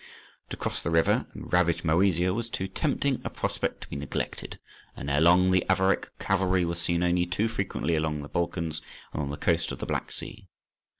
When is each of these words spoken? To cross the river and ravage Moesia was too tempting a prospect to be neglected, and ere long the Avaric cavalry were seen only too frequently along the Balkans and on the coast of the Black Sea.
To 0.49 0.57
cross 0.57 0.81
the 0.81 0.89
river 0.89 1.27
and 1.35 1.53
ravage 1.53 1.83
Moesia 1.83 2.33
was 2.33 2.49
too 2.49 2.67
tempting 2.67 3.21
a 3.23 3.29
prospect 3.29 3.81
to 3.81 3.87
be 3.87 3.95
neglected, 3.95 4.57
and 4.95 5.11
ere 5.11 5.21
long 5.21 5.51
the 5.51 5.63
Avaric 5.69 6.07
cavalry 6.17 6.65
were 6.65 6.73
seen 6.73 7.03
only 7.03 7.27
too 7.27 7.47
frequently 7.47 7.93
along 7.95 8.23
the 8.23 8.27
Balkans 8.27 8.81
and 9.13 9.21
on 9.21 9.29
the 9.29 9.37
coast 9.37 9.71
of 9.71 9.77
the 9.77 9.85
Black 9.85 10.11
Sea. 10.11 10.47